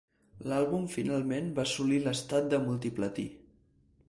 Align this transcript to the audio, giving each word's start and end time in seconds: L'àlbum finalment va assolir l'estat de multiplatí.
L'àlbum 0.51 0.87
finalment 0.93 1.53
va 1.59 1.67
assolir 1.69 2.01
l'estat 2.07 2.51
de 2.55 2.63
multiplatí. 2.67 3.31